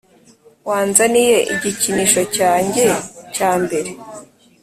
wanzaniye 0.67 1.37
igikinisho 1.53 2.21
cyanjye 2.35 2.85
cya 3.35 3.51
mbere, 3.63 3.91